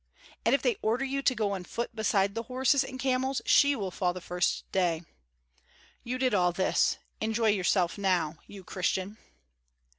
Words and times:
And 0.43 0.55
if 0.55 0.63
they 0.63 0.77
order 0.81 1.05
you 1.05 1.21
to 1.21 1.35
go 1.35 1.51
on 1.51 1.63
foot 1.63 1.95
beside 1.95 2.33
the 2.33 2.41
horses 2.49 2.83
and 2.83 2.99
camels, 2.99 3.39
she 3.45 3.75
will 3.75 3.91
fall 3.91 4.13
the 4.13 4.19
first 4.19 4.63
day. 4.71 5.03
You 6.03 6.17
did 6.17 6.33
all 6.33 6.51
this. 6.51 6.97
Enjoy 7.19 7.49
yourself 7.49 7.99
now 7.99 8.39
you 8.47 8.63
Christian!" 8.63 9.19